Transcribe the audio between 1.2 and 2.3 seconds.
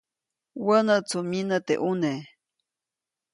myinä teʼ ʼune.